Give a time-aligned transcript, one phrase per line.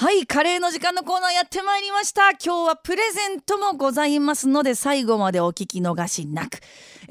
[0.00, 2.30] はいカレーの時間のコーナーやってまいりました。
[2.30, 6.60] 今日はプレゼントもございますので最後までお聞き逃しなく。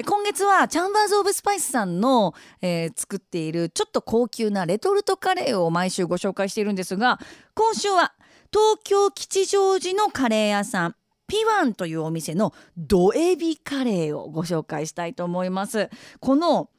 [0.06, 7.20] 今月はチャンバーズ・オブ・スパイスさんの、えー、作っているちょっと高級なレトルトカレーを毎週ご紹介しているんですが
[7.56, 8.14] 今週は
[8.54, 10.96] 東京吉祥寺のカレー屋さん
[11.28, 15.90] ピワンというお店のドエビカレーをご紹介したいと思います。
[16.22, 16.70] この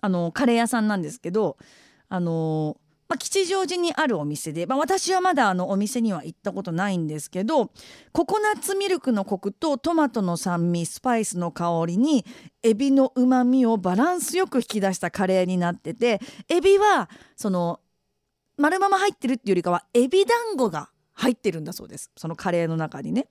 [0.00, 1.58] あのカレー屋さんなんですけど
[2.08, 2.78] あの
[3.10, 7.72] まあ、吉祥寺にあるお店で、まあ、私はまだあのお店には行ったことないんですけど
[8.12, 12.24] ココナッツミルクのコクとトマトの酸味スパイスの香りに
[12.62, 17.80] エビのうまみをバランスよく引き出したカレーになっててエビはその
[18.56, 23.26] 丸まま入ってるっていうよりかはエビ団子が入ってるんだそうですそのカレーの中にね。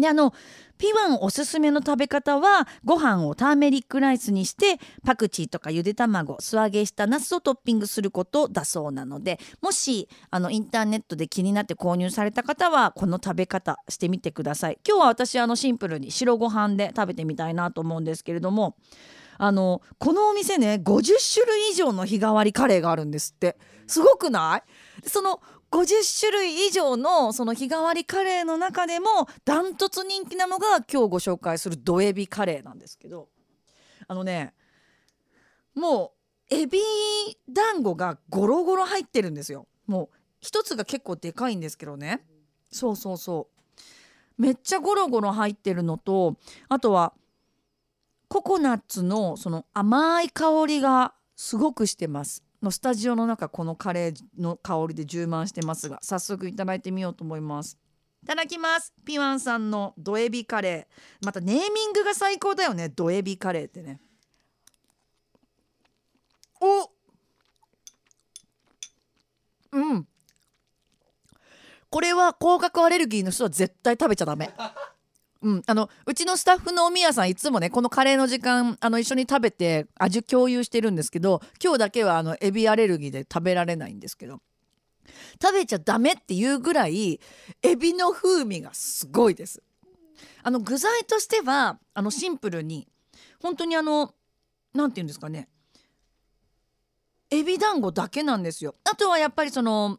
[0.00, 0.34] であの
[0.78, 14.78] ピワンおすすめの食べ方はご飯をターメリックライスにしてパクチーとかゆで卵素揚げしたナスをトッピングすることだそうなのでもしあのインターネットで気になって購入された方はこの食べ方してみてください。
[14.88, 18.76] 今日は私あのシンプルに白ご飯で食べてみたいなと思うんですけれども
[19.36, 23.58] あのこのお店ね50種類以上の日替わりカレーがあるんですって。
[23.86, 24.62] すごくな
[25.04, 25.08] い？
[25.08, 33.28] その50種類以上のその日替わりカレーの中でもダントツ人気なのが今日ご紹介するドエビカレーなんですけど
[34.08, 34.52] あのね
[35.74, 36.12] も
[36.50, 36.80] うエビ
[37.48, 39.68] 団子がゴロゴロ入ってるんですよ。
[39.86, 42.22] もう一つが結構でかいんですけどね。
[42.72, 43.48] そうそうそ
[44.38, 44.42] う。
[44.42, 46.36] めっちゃゴロゴロ入ってるのと
[46.68, 47.12] あとは
[48.28, 52.42] ココナッツのその甘い香りがすごくしてます。
[52.62, 57.78] のスタジオの中このカレーの香りで充満してますが早速いただいてみようと思います。
[58.22, 58.92] いただきます。
[59.06, 61.24] ピワンさんのドエビカレー。
[61.24, 64.00] またネーミングが最高だよねドエビカレーってね。
[66.60, 66.90] お
[69.72, 70.06] うん。
[71.88, 74.50] これは甲殻アレルギーの人は絶対食べちゃダメ。
[75.42, 84.40] うん、あのうちのスタッフのおみやさんいつもねこのカレーの時間あの一緒に食べて味共有してるんですけど今日だけはあのエビアレルギーで食べられないんですけど
[85.42, 87.20] 食べちゃダメっていうぐらい
[87.62, 89.62] エビの風味がすごいです。
[90.42, 92.86] あの具材としてはあのシンプルに
[93.42, 94.14] 本当にあの
[94.74, 95.48] 何て言うんですかね
[97.30, 98.74] エビ団子だけなんですよ。
[98.84, 99.98] あとはやっぱりその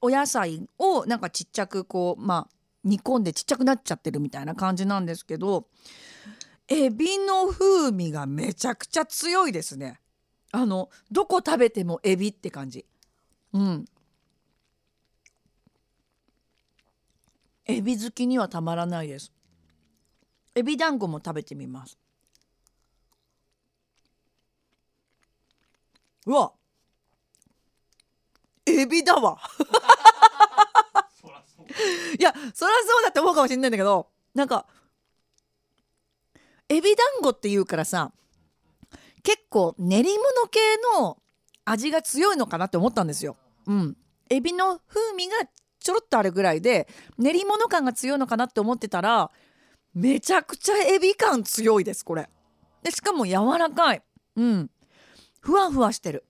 [0.00, 2.57] お野菜をなんかちっちゃくこうまあ
[2.88, 5.66] 煮込んでちっちゃくなっちゃってるみたいな感じなんですけど
[6.68, 10.00] エビの風味がめちゃくちゃ強いですね。
[10.52, 12.84] あのどこ食べてもエビって感じ。
[13.54, 13.84] うん。
[17.66, 19.32] エビ好きにはたまらないです。
[20.54, 21.98] エビ団子も食べてみます。
[26.26, 26.52] うわ
[28.66, 29.38] エビだわ。
[32.18, 34.66] いやそりゃそうだって思うかもしれないんだけどなんか
[36.68, 38.12] エビ団子っていうからさ
[39.22, 40.60] 結構練り物系
[40.98, 41.18] の
[41.64, 43.36] 味が強いのかなって思ったんですよ。
[43.66, 43.96] うん、
[44.30, 45.34] エビの風味が
[45.80, 49.30] ちょろっとあるぐらいで練り物感が強いのかなって思ってたら
[49.94, 52.28] めちゃくちゃエビ感強いですこれ。
[52.82, 54.02] でしかも柔らかい。
[54.36, 54.70] うん。
[55.40, 56.24] ふわふわしてる。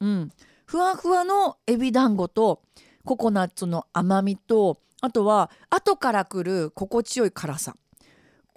[0.00, 0.30] うん。
[0.66, 2.62] ふわふわのエビ団子と
[3.04, 7.74] ココナッツの甘みとあとは後から来る心地よい辛さ。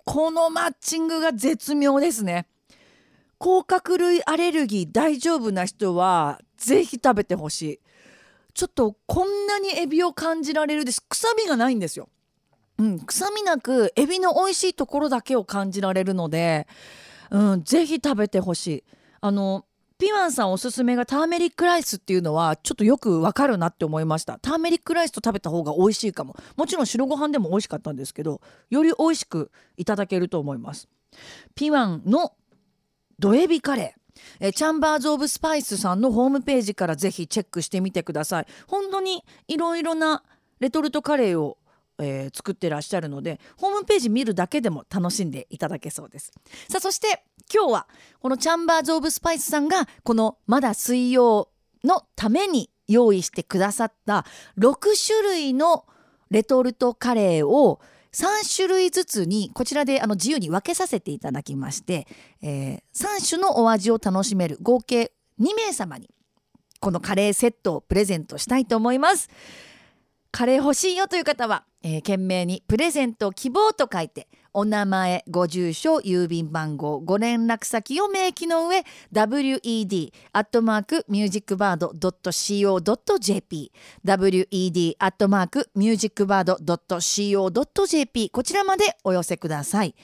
[0.06, 2.48] このマッチングが絶妙ですね。
[3.38, 7.80] 甲殻類アレルギー大丈夫な人はぜひ食べてほしい。
[8.54, 11.02] ちょっとこんなにエビを感じられるです。
[11.08, 12.10] 臭みがないんですよ。
[12.78, 16.68] うん、臭みなくエビの美味しいところだけを感じられるので、
[17.30, 18.84] うん、ぜひ食べてほしい。
[19.22, 19.66] あの
[20.00, 24.40] ピワンさんおすすめがターメリックライスっていうのはちょっとよくわかるなって思いました。
[24.40, 26.38] ターメリックライスと食べた方が美味しいかも。
[26.56, 28.40] もちろん白ご飯でも美味しかったんですけど
[28.70, 30.88] より美味しくいただけると思います。
[31.54, 32.32] ピワンの
[33.20, 34.00] ドエビカレー。
[34.40, 38.48] えチャンバーズ・オブ・スパイスさんのホームページからぜひチェックしてみてください。
[38.68, 40.24] 本当にいろいろな
[40.62, 41.58] レトルトカレーを
[42.00, 46.32] えー、作ってらっしゃるのでホームページ見るだけでも楽しんでいただけそうです
[46.70, 47.24] さあそして
[47.54, 47.88] 今日は
[48.22, 51.50] このチャンバーズ・オブ・スパイスさんがこのまだ水曜
[51.84, 54.26] のために用意してくださった
[54.58, 54.74] 6
[55.06, 55.86] 種類の
[56.32, 57.80] レトルトカレーを
[58.12, 62.08] 3種類ずつにこちらであの自由に分けさせていただきまして、
[62.42, 66.10] えー、3種のお味を楽しめる合計2名様に
[66.80, 69.30] このカレーセットをプレゼントしたいと思います。
[70.32, 78.84] カレー欲しいよという方は、えー、懸命にプレゼント希望と書いてお名前ご住所郵便番号ご連絡先を明記の上
[79.14, 83.72] WED アットマークミュージックバード .co.jp
[84.04, 89.96] WED アットマークミュージックバード .co.jp こちらまでお寄せください。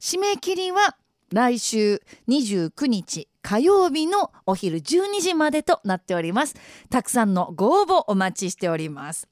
[0.00, 0.96] 締め切りは
[1.32, 6.56] 来週29日火曜日のお昼12時までとなっております。
[6.90, 9.31] たくさんのご応募お待ちしております。